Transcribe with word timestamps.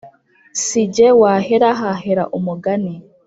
sijye 0.63 1.07
wahera 1.21 1.69
hahera 1.79 2.23
umugani. 2.37 2.93